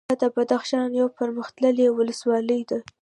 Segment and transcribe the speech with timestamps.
[0.09, 2.79] دا د بدخشان یوه پرمختللې ولسوالي ده